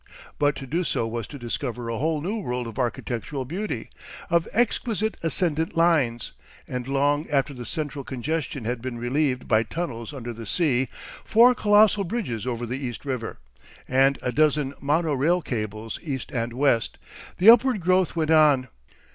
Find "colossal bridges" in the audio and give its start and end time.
11.53-12.47